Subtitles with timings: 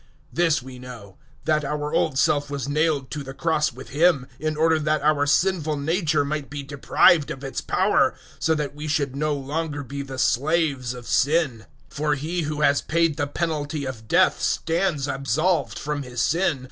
[0.29, 4.25] 006:006 This we know that our old self was nailed to the cross with Him,
[4.39, 8.87] in order that our sinful nature might be deprived of its power, so that we
[8.87, 13.27] should no longer be the slaves of sin; 006:007 for he who has paid the
[13.27, 16.59] penalty of death stands absolved from his sin.